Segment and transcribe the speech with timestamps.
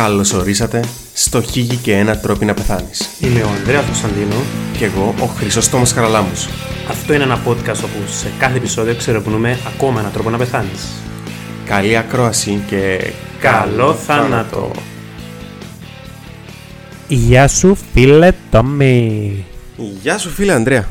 [0.00, 3.08] Καλώ ορίσατε στο Χίγη και ένα τρόπο να πεθάνεις.
[3.20, 4.34] Είμαι ο Ανδρέας Κωνσταντίνο.
[4.78, 6.32] Και εγώ ο Χρυσόστομο Χαραλάμου.
[6.88, 10.86] Αυτό είναι ένα podcast όπου σε κάθε επεισόδιο ξερευνούμε ακόμα έναν τρόπο να πεθάνεις.
[11.64, 14.70] Καλή ακρόαση και Καλό θάνατο!
[17.08, 19.44] Γεια σου φίλε Τόμι.
[20.02, 20.88] Γεια σου φίλε Ανδρέα.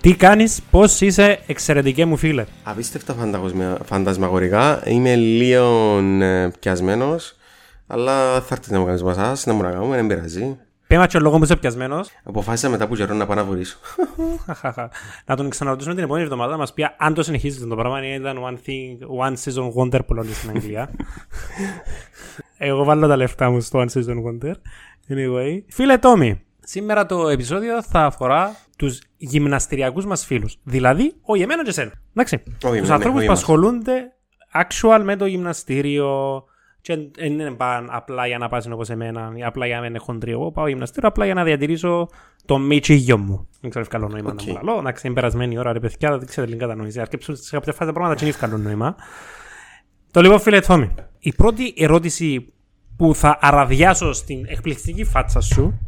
[0.00, 2.44] Τι κάνεις, πώς είσαι εξαιρετικέ μου φίλε.
[2.62, 4.82] Απίστευτα φαντασμα- φαντασμαγορικά.
[4.84, 7.36] Είμαι λίγο ε, πιασμένος,
[7.90, 10.58] αλλά θα έρθει να μου κάνεις μασάς, να μου να κάνουμε, δεν πειράζει.
[10.86, 12.08] Πέμα και ο λόγος που είσαι πιασμένος.
[12.24, 13.78] Αποφάσισα μετά που καιρό να πάω να βουρήσω.
[15.26, 18.14] να τον ξαναρωτήσουμε την επόμενη εβδομάδα να μας πει αν το συνεχίζει το πράγμα ή
[18.14, 20.90] ήταν one, thing, one season wonder που λένε στην Αγγλία.
[22.58, 24.52] Εγώ βάλω τα λεφτά μου στο one season wonder.
[25.08, 25.62] Anyway.
[25.68, 30.58] Φίλε Τόμι, σήμερα το επεισόδιο θα αφορά τους γυμναστηριακούς μας φίλους.
[30.62, 31.92] Δηλαδή, όχι εμένα και εσένα.
[32.14, 32.42] Εντάξει.
[32.62, 33.38] εμένα, τους ναι, ανθρώπους όχι που εμάς.
[33.38, 34.12] ασχολούνται
[34.54, 36.44] actual με το γυμναστήριο
[36.88, 39.90] και δεν είναι παν απλά για να πας όπως εμένα ή απλά για να μην
[39.90, 40.30] είναι χοντρή.
[40.30, 42.08] Εγώ πάω γυμναστήριο απλά για να διατηρήσω
[42.44, 43.48] το μίτσιγιο μου.
[43.60, 44.42] Δεν ξέρω αν καλό νόημα Οκ.
[44.42, 44.82] να μου λαλώ.
[44.82, 47.00] Να ξέρει περασμένη ώρα ρε παιδιά, δεν ξέρετε την κατανόηση.
[47.00, 48.96] Αρκέψουν σε κάποια φάση τα πράγματα και είναι καλό νόημα.
[50.10, 52.52] Το λοιπόν φίλε Θόμη, η πρώτη ερώτηση
[52.96, 55.78] που θα αραδιάσω στην εκπληκτική φάτσα σου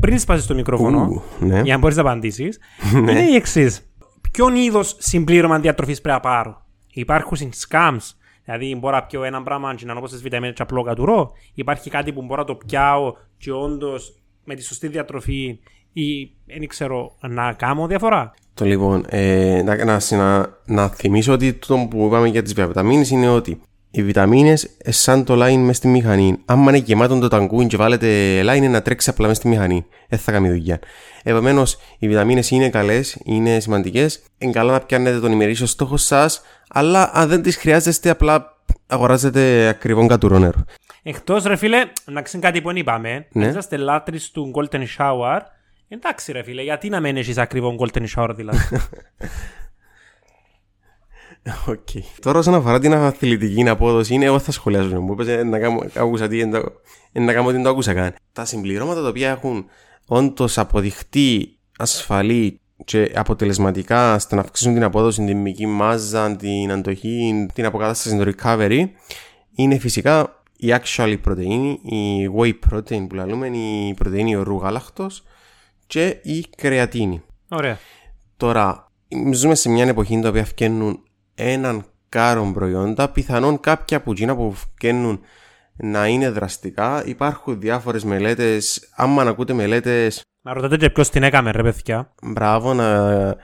[0.00, 1.60] πριν σπάσεις το μικρόφωνο, Ου, ναι.
[1.60, 2.58] για να μπορείς να απαντήσεις,
[2.94, 3.92] είναι η εξής.
[4.32, 8.17] Ποιον είδος συμπλήρωμα διατροφής πρέπει να πάρω; Υπάρχουν scams,
[8.48, 11.32] δηλαδή μπορώ να πιω ένα πράγμα και να νιώσω τι βιταμίνες και απλό κατουρώ.
[11.54, 15.58] Υπάρχει κάτι που μπορώ να το πιάω και όντως με τη σωστή διατροφή
[15.92, 18.34] ή δεν ξέρω να κάνω διαφορά.
[18.54, 23.10] Το λοιπόν, ε, να, να, συνα- να θυμίσω ότι το που είπαμε για τις βιταμίνες
[23.10, 23.60] είναι ότι
[24.00, 26.38] οι βιταμίνες ε, σαν το line μες στη μηχανή.
[26.44, 29.86] Άμα είναι γεμάτο το ταγκούιν και βάλετε line είναι να τρέξει απλά μες στη μηχανή.
[30.08, 30.78] Δεν θα κάνει δουλειά.
[31.22, 34.22] Επομένως, οι βιταμίνες είναι καλές, είναι σημαντικές.
[34.38, 39.68] Είναι καλά να πιάνετε τον ημερήσιο στόχο σας, αλλά αν δεν τις χρειάζεστε απλά αγοράζετε
[39.68, 40.64] ακριβό κατουρό νερό.
[41.02, 43.26] Εκτός ρε φίλε, να ξέρεις κάτι που δεν είπαμε.
[43.32, 43.44] Ναι.
[43.44, 43.50] Ναι.
[43.50, 45.38] Είσαστε λάτρεις του Golden Shower.
[45.88, 48.58] Εντάξει ρε φίλε, γιατί να μην έχεις ακριβό Golden Shower δηλαδή;
[51.66, 51.88] Οκ.
[52.20, 55.00] Τώρα όσον αφορά την αθλητική απόδοση, είναι εγώ θα σχολιάσω.
[55.00, 56.72] Μου είπες ε, να κάνω, άκουσα τι, εν το-
[57.12, 58.14] εν να κάνω τι δεν το άκουσα καν.
[58.32, 59.64] Τα συμπληρώματα τα οποία έχουν
[60.06, 67.46] όντως αποδειχτεί ασφαλή και αποτελεσματικά στο να αυξήσουν την απόδοση, την μυϊκή μάζα, την αντοχή,
[67.54, 68.84] την αποκατάσταση, το recovery,
[69.54, 75.22] είναι φυσικά η actual πρωτεΐνη, η whey protein που λέμε, η πρωτεΐνη ορού γάλακτος
[75.86, 77.22] και η κρεατίνη.
[77.48, 77.78] Ωραία.
[78.36, 78.90] Τώρα,
[79.32, 81.02] ζούμε σε μια εποχή τα οποία φτιάχνουν
[81.38, 85.20] έναν κάρο προϊόντα, πιθανόν κάποια από εκείνα που φτιάχνουν
[85.76, 87.02] να είναι δραστικά.
[87.06, 92.14] Υπάρχουν διάφορες μελέτες, άμα να ακούτε μελέτες, Να ρωτάτε και ποιος την έκαμε ρε παιδιά.
[92.22, 93.36] μπράβο να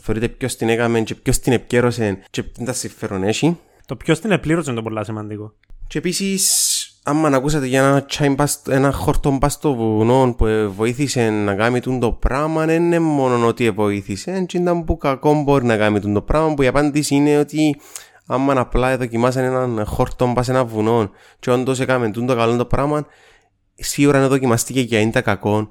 [0.00, 3.58] θεωρείτε ποιος την έκαμε και ποιος την επικέρωσε και τι τα συμφέρον έχει.
[3.86, 5.52] Το ποιος την επλήρωσε είναι το πολύ σημαντικό.
[5.86, 10.46] Και επίσης, άμα να ακούσατε για ένα, τσάιν πας- ένα χόρτο πας στο βουνό που
[10.46, 14.96] ε, βοήθησε να κάνει τούν το πράγμα, δεν είναι μόνο ότι βοήθησε, και ήταν που
[14.96, 17.80] κακό μπορεί να κάνει τούν το πράγμα, που η απάντηση είναι ότι
[18.26, 22.56] άμα απλά δοκιμάσαν έναν χόρτο πας σε ένα βουνό και όντως έκαμε τούν το καλό
[22.56, 23.06] το πράγμα,
[23.74, 25.68] σίγουρα να δοκιμαστήκε και αν είναι κακό,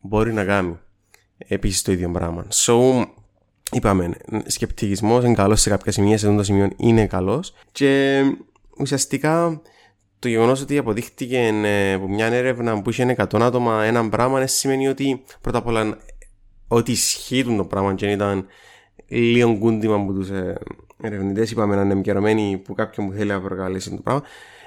[0.00, 0.78] μπορεί να κάνει
[1.38, 2.46] επίσης το ίδιο πράγμα.
[2.52, 3.04] So,
[3.72, 4.10] είπαμε,
[4.46, 7.54] σκεπτικισμός είναι καλός σε κάποια σημεία, σε αυτό το σημείο είναι καλός.
[7.72, 8.22] Και
[8.78, 9.60] ουσιαστικά
[10.24, 14.48] το γεγονός ότι αποδείχτηκε ε, από μια έρευνα που είχε 100 άτομα ένα πράγμα δεν
[14.48, 15.98] σημαίνει ότι πρώτα απ' όλα
[16.68, 18.46] ότι ισχύει το πράγμα και δεν ήταν
[19.08, 20.58] λίγο κούντιμα από τους ε,
[21.02, 21.50] ερευνητές.
[21.50, 24.22] Είπαμε να είναι επικαιρωμένοι που κάποιον που θέλει να προκαλέσει το πράγμα.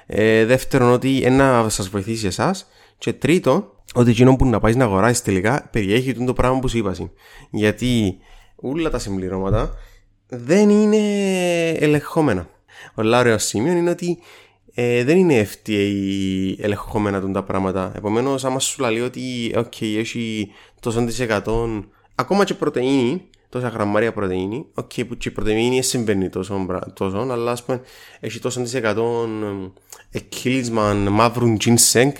[0.06, 2.68] Ε, δεύτερον, ότι ένα σας βοηθήσει εσάς.
[2.98, 6.78] Και τρίτον, ότι εκείνο που να πάει να αγοράσει τελικά περιέχει το πράγμα που σου
[6.78, 6.90] είπα.
[6.90, 7.10] εσύ.
[7.50, 8.18] Γιατί
[8.56, 9.74] όλα τα συμπληρώματα
[10.28, 10.98] δεν είναι
[11.70, 12.48] ελεγχόμενα.
[12.94, 14.18] Ο ωραίο σημείο είναι ότι
[14.80, 17.92] ε, δεν είναι FDA ελεγχόμενα τούν τα πράγματα.
[17.96, 19.20] Επομένως, άμα σου λέει ότι
[19.56, 20.50] okay, έχει
[20.80, 21.84] τόσο της εκατό,
[22.14, 26.92] ακόμα και πρωτεΐνη, τόσα γραμμάρια πρωτεΐνη, ok, που και η πρωτεΐνη δεν συμβαίνει τόσο, μπρα-
[26.92, 27.80] τόσο αλλά ας πούμε
[28.20, 29.28] έχει τόσο της εκατό
[30.10, 32.12] εκκύλισμα μαύρου ginseng,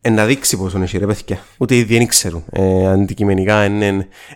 [0.00, 1.44] ε, να δείξει πόσο έχει ρε παιδιά.
[1.58, 2.44] Ούτε οι ίδιοι δεν ξέρουν.
[2.50, 3.68] Ε, αντικειμενικά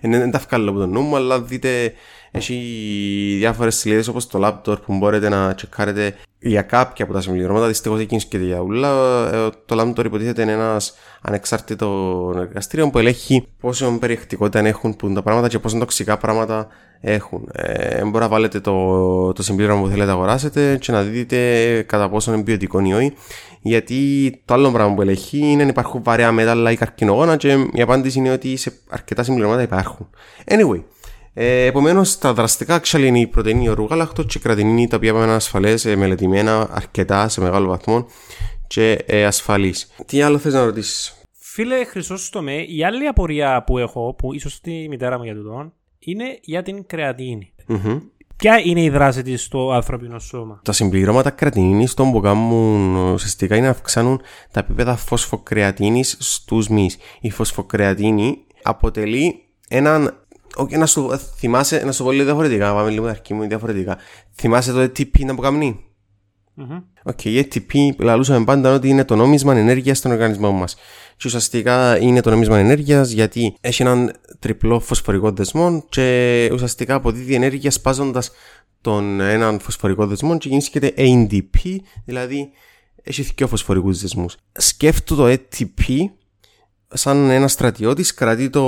[0.00, 1.92] δεν τα βγάλω από το νου μου, αλλά δείτε
[2.32, 2.54] έχει
[3.38, 7.66] διάφορες σελίδες όπως το laptop που μπορείτε να τσεκάρετε για κάποια από τα συμπληρώματα.
[7.66, 8.88] Δυστυχώς δεν και για ούλα.
[9.32, 15.22] Ε, Το laptop υποτίθεται είναι ένας ανεξάρτητος εργαστήριο που ελέγχει πόσο περιεκτικότητα έχουν που τα
[15.22, 16.68] πράγματα και πόσο τοξικά πράγματα
[17.00, 17.48] έχουν.
[17.52, 22.08] Ε, μπορεί να βάλετε το, το συμπλήρωμα που θέλετε να αγοράσετε και να δείτε κατά
[22.08, 23.12] πόσο είναι ποιοτικό ή όχι.
[23.60, 27.80] Γιατί το άλλο πράγμα που ελέγχει είναι αν υπάρχουν βαρέα μέταλλα ή καρκινογόνα και η
[27.80, 30.10] απάντηση είναι ότι σε αρκετά συμπληρώματα υπάρχουν.
[30.44, 30.82] Anyway,
[31.34, 35.10] ε, Επομένως, τα δραστικά actually είναι η πρωτενη ορού γάλακτο και η κρατινίνη, τα οποία
[35.10, 38.06] είναι ασφαλές, μελετημένα αρκετά σε μεγάλο βαθμό
[38.66, 39.92] και ε, ασφαλής.
[40.06, 44.88] Τι άλλο θες να ρωτήσεις; Φίλε Χρυσόστομε, η άλλη απορία που έχω, που ίσως τη
[44.88, 47.52] μητέρα μου για τούτο, είναι για την κρεατίνη.
[47.66, 47.98] Μμμ.
[48.36, 53.56] Ποια είναι η δράση της στο ανθρώπινο σώμα; Τα συμπληρώματα κρατινίνης των που κάνουν ουσιαστικά
[53.56, 54.20] είναι να αυξάνουν
[54.50, 56.96] τα επίπεδα φωσφοκρεατίνης στους μυς.
[57.20, 60.21] Η φωσφοκρεατίνη αποτελεί έναν...
[60.56, 63.98] Όχι, να σου, θυμάσαι, να σου πω λίγο διαφορετικά, πάμε λίγο αρχή μου διαφορετικά.
[64.34, 65.84] Θυμάσαι το ATP ήντα που κάνει.
[66.54, 66.80] Μμμ.
[67.02, 70.74] Οκ, η ATP λαλούσαμε πάντα ότι είναι το νόμισμα ενέργειας στον οργανισμό μας.
[71.16, 77.34] Και ουσιαστικά είναι το νόμισμα ενέργειας γιατί έχει έναν τριπλό φωσφορικό δεσμό και ουσιαστικά αποδίδει
[77.34, 78.30] ενέργεια σπάζοντας
[78.80, 82.50] τον έναν φωσφορικό δεσμό και γίνεται ADP, δηλαδή
[83.02, 84.36] έχει δύο φωσφορικούς δεσμούς.
[84.52, 86.10] Σκέφτου το ATP
[86.88, 88.62] σαν ένα στρατιώτης, κρατεί το,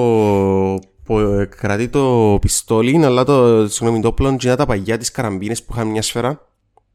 [1.05, 5.62] πο- κρατεί το πιστόλι, αλλά το, συγγνώμη, το όπλο και είναι τα παγιά τες καραμπίνες
[5.62, 6.49] που είχαν μια σφαίρα.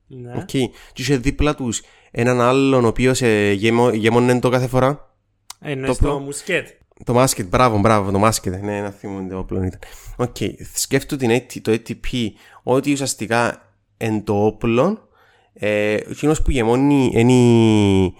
[0.07, 0.31] Ναι.
[0.37, 0.45] Οκ.
[0.45, 5.13] Και είχε δίπλα τους έναν άλλον ο οποίος ε, γέμω- γέμονε το κάθε φορά.
[5.61, 6.67] Εννοείς το το προ- musket.
[7.03, 8.61] Το musket, μπράβο, μπράβο, το musket.
[8.63, 9.79] Ναι, να θυμούνται όπλο ήταν.
[10.17, 10.35] Οκ.
[10.73, 12.27] Σκέφτου την, AT το ATP
[12.63, 13.61] ότι ουσιαστικά
[13.97, 15.07] εν το όπλο,
[15.53, 18.11] ε, εκείνος που γεμώνει είναι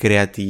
[0.00, 0.42] η, κρεατι...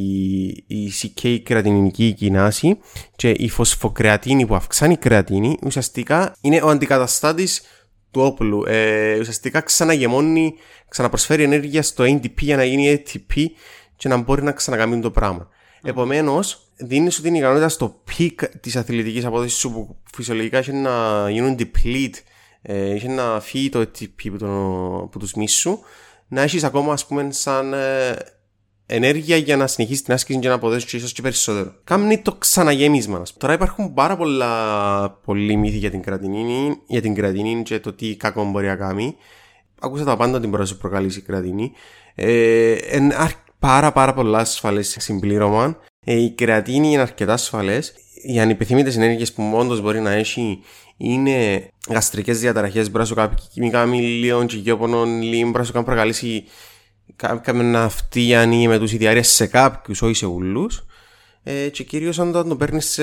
[0.67, 2.79] η CK κρατινική κοινάση
[3.17, 7.63] και η φωσφοκρεατίνη που αυξάνει η κρεατίνη ουσιαστικά είναι ο αντικαταστάτης
[8.11, 8.65] του όπλου.
[8.67, 10.55] Ε, ουσιαστικά ξαναγεμώνει,
[10.89, 13.45] ξαναπροσφέρει ενέργεια στο ATP για να γίνει ATP
[13.97, 15.49] και να μπορεί να ξανακαμείνει το πράγμα.
[15.83, 20.91] Επομένως, δίνεις σου την ικανότητα στο peak της αθλητικής απόδοσης σου που φυσιολογικά έχει να
[21.31, 22.15] γίνουν deplete,
[22.63, 25.79] ε, έχει να φύγει το ATP από, το, από του μίσου,
[26.29, 28.17] να έχεις ακόμα, ας πούμε, σαν ε,
[28.91, 31.75] ενέργεια για να συνεχίσει την άσκηση και να αποδώσει ίσως και περισσότερο.
[31.85, 33.19] Κάμνει το ξαναγέμισμα.
[33.19, 33.39] ας πούμε.
[33.39, 38.17] Τώρα υπάρχουν πάρα πολλά πολλοί μύθοι για την κρατινίνη, για την κρατινίνη και το τι
[38.17, 39.17] κακό μπορεί να κάνει.
[39.81, 41.73] Άκουσα τα πάντα την πρώτη προκαλήσει η κρατινή.
[42.15, 45.77] Ε, εν, αρ- πάρα πάρα πολλά ασφαλές συμπλήρωμα.
[46.05, 47.95] Ε, η κρεατίνη είναι αρκετά ασφαλές.
[48.23, 50.59] Οι ανυπιθύμητε ενέργειε που όντως μπορεί να έχει
[50.97, 55.85] είναι γαστρικές διαταραχές, μπορεί να σου κάνει χημικά μιλίων, τσιγιόπονων, λίμ, μπορεί να σου κάνει
[55.85, 56.45] προκαλήσει
[57.21, 60.85] κάποια ναυτίαν ή με τους ιδιάρειες σε κάποιους, όχι σε ούλους.
[61.43, 63.03] Ε, και κυρίως όταν το παίρνεις σε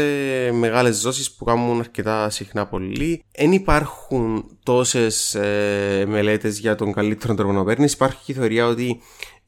[0.52, 3.24] μεγάλες δόσεις που κάνουν αρκετά συχνά πολύ.
[3.38, 7.94] Δεν υπάρχουν τόσες ε, μελέτες για τον καλύτερο τρόπο να παίρνεις.
[7.94, 9.02] Υπάρχει η θεωρία ότι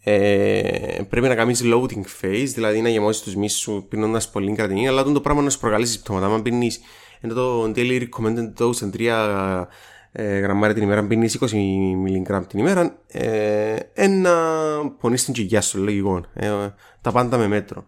[0.04, 4.88] ε, πρέπει να κάνεις loading phase, δηλαδή να γεμώσεις τους μυς σου πίνοντας πολύ κρατινή,
[4.88, 6.25] αλλά το πράγμα να σου προκαλεί συμπτώματα.
[6.25, 6.80] Αν πίνεις
[7.21, 9.66] ενώ το daily recommended dose εν 3
[10.21, 11.51] ε, γραμμάρια την ημέρα, αν πίνεις 20
[11.95, 14.36] μιλιγκράμμ την ημέρα, ε, ένα
[15.00, 16.24] πονείς την κοιλιά σου, λογικό.
[16.33, 16.50] Ε,
[17.01, 17.86] τα πάντα με μέτρο.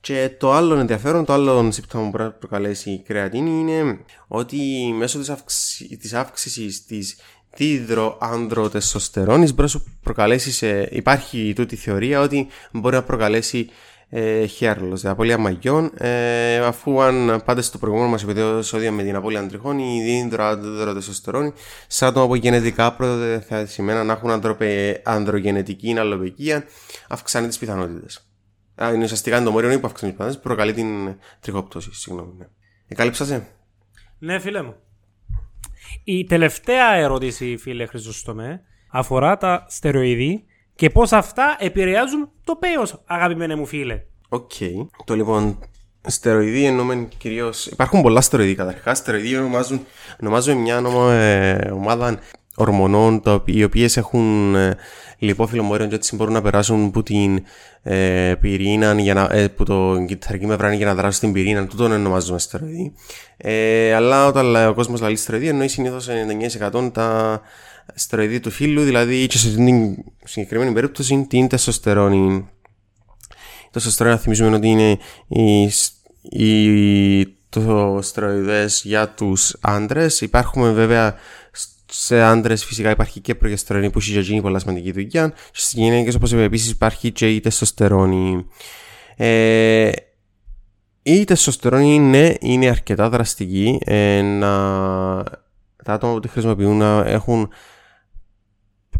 [0.00, 3.98] Και το άλλο ενδιαφέρον, το άλλο σύμπτωμα που μπορεί να προκαλέσει η κρεατίνη είναι
[4.28, 4.56] ότι
[4.98, 7.16] μέσω της, αύξη, της αύξησης της
[7.56, 13.68] δίδρο-άνδρο-τεστοστερόνης μπορεί να σου προκαλέσει, σε, υπάρχει τούτη θεωρία ότι μπορεί να προκαλέσει
[14.10, 19.16] ε, hair loss, απώλεια μαγιών, ε, αφού αν πάτε στο προηγούμενο μας επεισόδιο με την
[19.16, 21.52] απώλεια αντριχών, η δίδρο-άνδρο-τεστοστερόνη,
[21.86, 26.64] σε άτομα που γενετικά προδιαθεσιμένα να έχουν ανδροπε, ανδρογενετική αλωπεκία,
[27.08, 28.28] αυξάνει τις πιθανότητες.
[28.82, 32.32] Α, είναι ουσιαστικά το μόριο που αυξάνει τις πιθανότητες, προκαλεί την τριχόπτωση, συγγνώμη.
[32.38, 32.46] Ναι.
[32.88, 33.46] Εκάλυψα σε.
[34.18, 34.74] Ναι, φίλε μου.
[36.04, 40.44] Η τελευταία ερώτηση, φίλε Χρυσοστομέ, αφορά τα στεροειδή
[40.78, 44.02] και πώς αυτά επηρεάζουν το πέος, αγαπημένε μου φίλε.
[44.28, 44.50] Οκ.
[45.04, 45.58] Το λοιπόν,
[46.06, 47.52] στεροειδή εννοούμε κυρίως.
[47.70, 48.98] Υπάρχουν πολλά στεροειδή καταρχάς.
[48.98, 49.80] Στεροειδή ονομάζουν,
[50.20, 52.18] ονομάζουν μια νομο, ε, ομάδα
[52.54, 54.76] ορμονών τα οποί- οι οποίες έχουν ε,
[55.18, 57.44] λιπόφυλλο μόριον και έτσι μπορούν να περάσουν από την
[57.82, 61.66] ε, πυρήνα, για να, ε, που το κυταρική μεμβράνη για να δράσουν στην πυρήνα.
[61.66, 62.92] Τούτον ονομάζουμε στεροειδή.
[63.36, 67.40] Ε, αλλά όταν λέει ο κόσμος λέει στεροειδή, εννοεί συνήθως 99% τα
[67.94, 72.48] στεροειδή του φύλου, δηλαδή και σε αυτήν την συγκεκριμένη περίπτωση την τεστοστερόνη.
[73.70, 75.70] Το σωστρό να θυμίζουμε ότι είναι η,
[76.22, 80.20] η, το στεροειδές για τους άντρες.
[80.20, 81.14] Υπάρχουν βέβαια
[81.90, 85.28] σε άντρες φυσικά υπάρχει και προγεστερόνη που έχει για γίνει πολλά σημαντική δουλειά.
[85.28, 88.46] Και στις γυναίκες όπως είπα επίσης υπάρχει και η τεστοστερόνη.
[89.16, 89.90] Ε,
[91.02, 93.78] η τεστοστερόνη ναι, είναι αρκετά δραστική.
[93.84, 94.48] Ε, να,
[95.84, 97.48] τα άτομα που τη χρησιμοποιούν να έχουν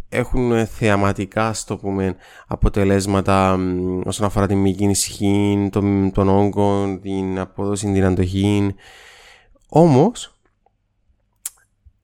[0.09, 7.39] έχουν θεαματικά στο πούμε αποτελέσματα μ, όσον αφορά την μυϊκή ισχύ, τον, τον όγκο, την
[7.39, 8.75] απόδοση, την αντοχή.
[9.69, 10.39] Όμως,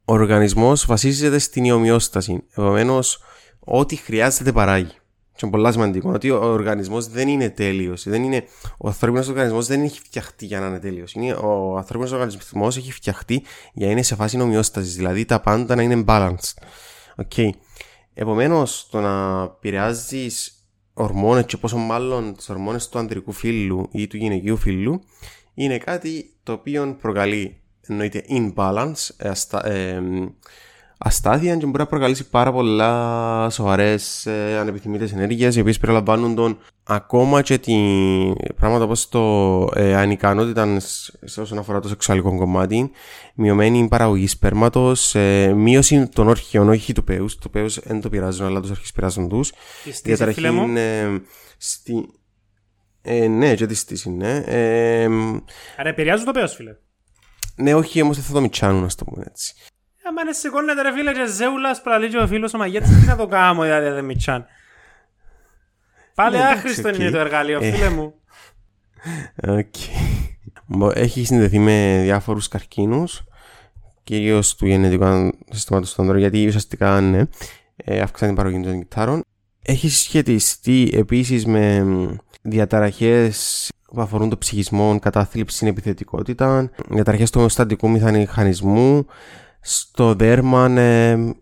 [0.05, 2.43] ο οργανισμός βασίζεται στην ιομοιόσταση.
[2.51, 3.23] Επομένως,
[3.61, 4.93] ό,τι χρειάζεται παράγει.
[5.37, 8.05] Και είναι πολύ σημαντικό ότι ο οργανισμός δεν είναι τέλειος.
[8.05, 8.45] Είναι...
[8.79, 11.15] Ο ανθρώπινος οργανισμός δεν έχει φτιαχτεί για να είναι τέλειος.
[11.43, 13.43] Ο ανθρώπινος οργανισμός έχει φτιαχτεί
[13.73, 14.97] για να είναι σε φάση ομοιόσταση.
[14.97, 16.55] Δηλαδή τα πάντα να είναι balanced.
[17.17, 17.51] Okay.
[18.15, 24.17] Επομένως, το να επηρεάζεις ορμόνες και πόσο μάλλον τις ορμόνες του ανδρικού φύλου ή του
[24.17, 25.01] γυναικείου φύλου
[25.55, 30.03] είναι κάτι το οποίο προκαλεί εννοείται imbalance, ε, αστα, ε,
[31.05, 36.59] αστάθεια και μπορεί να προκαλέσει πάρα πολλά σοβαρές ε, ανεπιθυμητές ενέργειες, οι οποίες περιλαμβάνουν τον
[36.85, 37.75] ακόμα και τη
[38.57, 40.79] πράγματα όπως το ε, ανικανότητα
[41.39, 42.91] όσον αφορά το σεξουαλικό κομμάτι,
[43.35, 47.39] μειωμένη παραγωγή σπέρματος, ε, μείωση των όρχιων, όχι του πέους.
[47.39, 49.53] Το πέος δεν το πειράζουν, αλλά τους όρχεις πειράζουν τους.
[50.03, 51.21] Διαταραχή είναι.
[51.59, 52.09] Στη...
[53.03, 54.37] Ε, ναι, και τη στύση, ναι.
[54.37, 55.05] Ε,
[55.77, 56.77] Άρα επηρεάζουν το πέος, φίλε.
[57.57, 59.55] Ναι, όχι, όμως δεν θα το μιτσάνουν, ας το πούμε έτσι.
[60.15, 63.27] Άμα εν σηκώνεται ρε φίλε και ζέουλας πραλεί ο φίλος ο Μαγέτης τι να το
[63.27, 64.47] κάνω δηλαδή δεν μιτσάν.
[66.15, 67.15] Πάλι Ναι, άχρηστο εντάξει, είναι οκ.
[67.15, 67.71] το εργαλείο Ε.
[67.73, 68.15] φίλε μου.
[69.49, 69.75] Οκ.
[70.67, 73.23] Μπο- Έχει συνδεθεί με διάφορους καρκίνους,
[74.05, 77.23] κυρίως του γενετικού συστήματος του ανδρών, γιατί ουσιαστικά ναι,
[77.77, 79.23] ε, αυξάνει την παραγωγή των κυττάρων.
[79.63, 81.85] Έχει σχετιστεί επίσης με
[82.43, 89.07] διαταραχές που αφορούν το ψυχισμό, κατάθλιψη, επιθετικότητα, διαταραχές του στυτικού μηχανισμού,
[89.67, 91.35] στο δέρμα ε,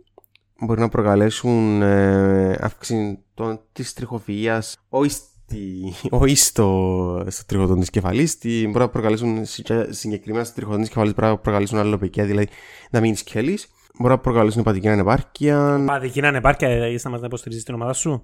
[0.61, 4.73] μπορεί να προκαλέσουν ε, αύξηση των, της τριχοφυΐας.
[4.89, 8.31] Όχι, στη, όχι στο, στο τριχωτόν της κεφαλής.
[8.31, 12.49] Στη, μπορεί να προκαλέσουν συγκε- συγκεκριμένα στο τριχωτόν της κεφαλής μπορεί να προκαλέσουν αλωπεκία δηλαδή
[12.91, 15.83] να μείνει σκέλης μπορεί να προκαλέσουν υπατική ανεπάρκεια.
[15.87, 18.23] Παδική να ανεπάρκεια είσαι να μας να υποστηρίζεις την ομάδα σου;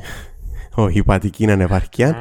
[0.74, 2.08] όχι υπατική ανεπάρκεια.
[2.08, 2.14] Α,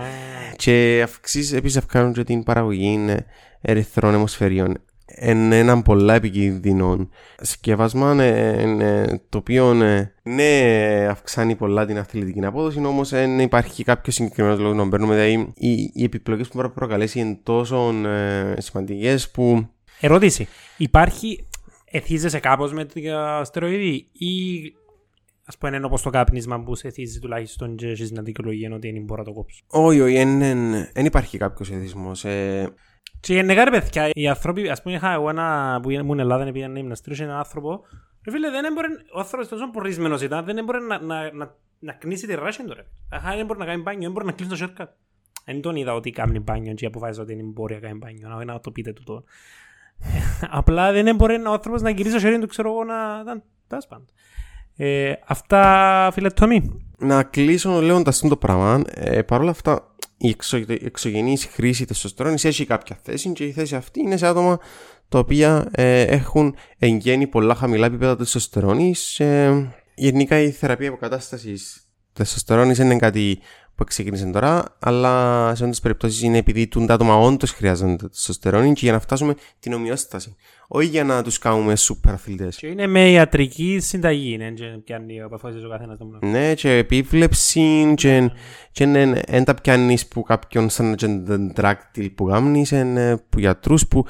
[0.56, 3.18] και αυξήσεις, επίσης αυξάνουν και την παραγωγή ε,
[3.62, 4.78] ερυθρών αιμοσφαιρίων.
[5.22, 7.10] Είναι ένα πολλά επικίνδυνο
[7.42, 13.84] σκεύασμα ε, ε, το οποίο ε, ναι αυξάνει πολλά την αθλητική απόδοση όμως δεν υπάρχει
[13.84, 17.94] κάποιος συγκεκριμένος λόγος να παίρνουμε δηλαδή οι, οι επιπλοκές που μπορεί να προκαλέσει είναι τόσο
[18.06, 19.70] ε, σημαντικές που
[20.00, 20.48] Ερώτηση.
[20.78, 21.48] Υπάρχει,
[21.86, 23.00] εθίζεσαι κάπως με το
[23.44, 24.34] στεροειδή ή
[25.46, 28.92] ας πούμε είναι όπως το κάπνισμα που σε εθίζει τουλάχιστον και έχεις μια δικαιολογία ότι
[28.92, 30.24] δεν μπορώ να το κόψω; όχι όχι
[30.94, 32.74] δεν υπάρχει κάποιος εθισμός ε,
[33.26, 36.68] Και γενικά ρε παιδιά, οι άνθρωποι, ας πούμε είχα εγώ ένα που ήμουν Ελλάδα, πήγα
[36.68, 37.82] να γυμναστήριο, έναν άνθρωπο,
[38.26, 41.94] ρε φίλε, δεν έμπορε, ο άνθρωπος τόσο πορρισμένος ήταν, δεν έμπορε να, να, να, να
[41.94, 42.86] κνήσει τη ράση του ρε.
[43.10, 44.88] Αχα, δεν μπορεί να κάνει μπάνιο, δεν μπορεί να κλείσει το shortcut.
[45.46, 48.46] Δεν τον είδα ότι κάνει μπάνιο και αποφάσισε ότι δεν μπορεί να κάνει μπάνιο, να,
[48.46, 49.24] να το πείτε του το.
[50.60, 53.24] Απλά δεν έμπορε ο άνθρωπος να γυρίσει το χέρι του, ξέρω εγώ, να...
[53.24, 54.06] να τέλος πάντων.
[54.78, 56.86] Ε, αυτά, φίλε Τόμι.
[56.98, 58.82] να κλείσω λέγοντα αυτό το πράγμα.
[58.94, 63.76] Ε, Παρ' όλα αυτά, η εξω, εξωγενής χρήση τεστοστερόνης έχει κάποια θέση και η θέση
[63.76, 64.60] αυτή είναι σε άτομα
[65.10, 69.20] τα οποία ε, έχουν εν γέννη πολλά χαμηλά επίπεδα τεστοστερόνης.
[69.20, 73.40] Ε, γενικά η θεραπεία αποκατάστασης τεστοστερόνης δεν είναι κάτι
[73.76, 78.74] που ξεκίνησε τώρα, αλλά σε όντως περιπτώσεις είναι επειδή τούν τα άτομα όντως χρειάζονται τεστοστερόνη
[78.74, 80.36] και για να φτάσουμε την ομοιόσταση.
[80.68, 82.58] Όχι για να τους κάνουμε σούπερ αθλητές.
[82.58, 86.20] Και είναι με ιατρική συνταγή, είναι και πιάνει ο αποφάσισε ο καθένας το μόνο.
[86.22, 88.32] Ναι, και επίβλεψη και,
[88.72, 94.06] και δεν τα πιάνεις που κάποιον σαν ένα δράκτυλ που γάμνεις, είναι που γιατρούς που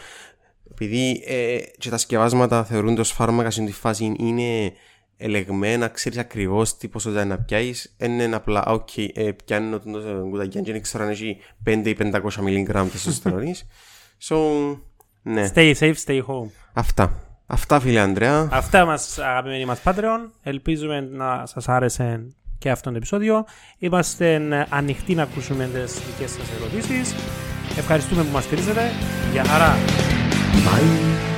[0.71, 4.71] επειδή ε, και τα σκευάσματα θεωρούνται ως φάρμακα σε αυτή τη φάση είναι
[5.17, 10.61] ελεγμένα, ξέρεις ακριβώς τι ποσότητα να πιάσεις, δεν είναι απλά, οκ, ε, πιάνω το κουτακιά
[10.61, 13.65] και δεν ξέρω αν έχει 5 ή 500 μιλιγκράμμ τεστοστερόνης.
[14.29, 14.35] So,
[15.21, 16.49] ναι, Stay safe, stay home.
[16.73, 17.19] αυτά.
[17.47, 18.47] Αυτά φίλε Ανδρέα.
[18.51, 20.29] Αυτά μας αγαπημένοι μας Patreon.
[20.43, 23.45] Ελπίζουμε να σας άρεσε και αυτό το επεισόδιο.
[23.77, 27.15] Είμαστε ανοιχτοί να ακούσουμε τις δικές σας ερωτήσεις.
[27.77, 28.91] Ευχαριστούμε που μας στηρίζετε.
[29.31, 29.75] Γεια χαρά!
[30.65, 31.34] Bye.